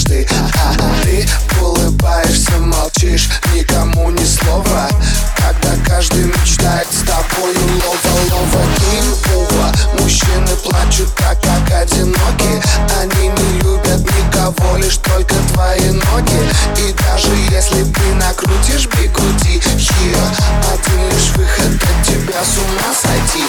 дважды 0.00 0.26
а, 0.30 0.72
а 0.72 1.04
Ты 1.04 1.26
улыбаешься, 1.60 2.52
молчишь, 2.58 3.28
никому 3.54 4.10
ни 4.10 4.24
слова. 4.24 4.88
Когда 5.36 5.70
каждый 5.86 6.24
мечтает 6.24 6.86
с 6.90 7.00
тобой 7.02 7.54
лова, 7.54 8.20
лова 8.30 8.64
и 8.92 10.00
Мужчины 10.00 10.56
плачут, 10.64 11.14
так 11.16 11.40
как 11.40 11.82
одиноки. 11.82 12.62
Они 13.00 13.28
не 13.28 13.60
любят 13.60 14.00
никого, 14.00 14.76
лишь 14.76 14.96
только 14.98 15.34
твои 15.52 15.90
ноги. 15.90 16.40
И 16.78 16.92
даже 16.92 17.34
если 17.50 17.84
ты 17.84 18.14
накрутишь 18.14 18.86
бигуди, 18.86 19.60
хио 19.78 20.24
Один 20.72 21.08
лишь 21.10 21.30
выход 21.36 21.74
от 21.74 22.06
тебя 22.06 22.42
с 22.42 22.58
ума 22.58 22.94
сойти. 22.94 23.44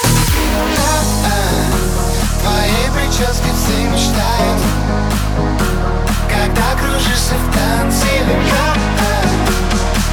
А 0.78 1.28
-а, 1.28 1.82
Моей 2.44 2.90
прической 2.92 3.52
все 3.56 3.84
мечтают. 3.90 4.51
Кружишься 7.32 7.38
в 7.38 7.54
танце 7.54 8.08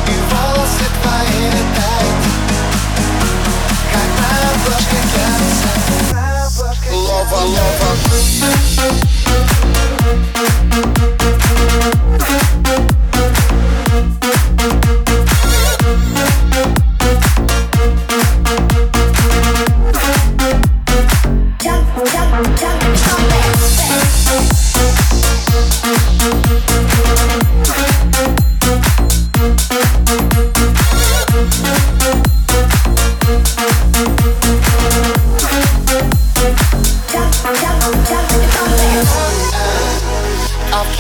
И 0.07 0.19
волосы 0.31 0.87
твои 1.03 1.51
Как 3.93 4.11
на 4.19 4.29
обложке 4.51 4.99
глянца 5.15 5.73
лова 6.93 7.43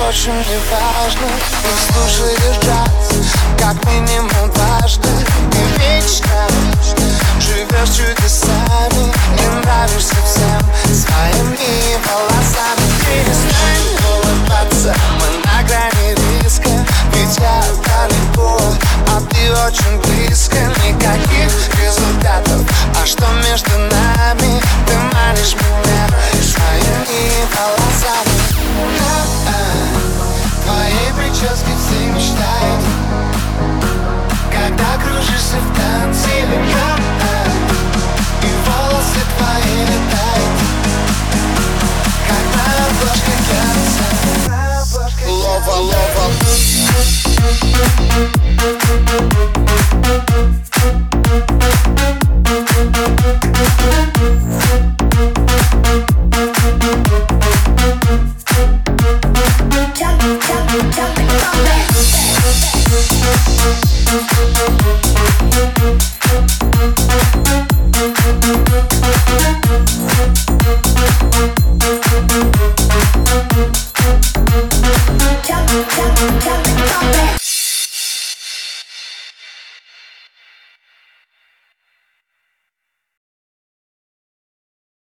впрочем, 0.08 0.32
не 0.38 0.58
важно. 0.70 1.28
Ты 1.62 1.92
слушаешь 1.92 2.56
джаз 2.64 3.26
Как 3.58 3.84
минимум 3.92 4.50
дважды 4.54 5.08